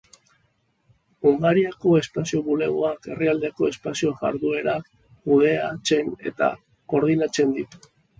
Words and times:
Hungariako 1.31 1.91
Espazio 1.99 2.39
Bulegoak 2.47 3.05
herrialdeko 3.15 3.67
espazio-jarduerak 3.73 4.87
kudeatzen 5.27 6.09
eta 6.31 6.49
koordinatzen 6.95 7.53
ditu. 7.59 7.83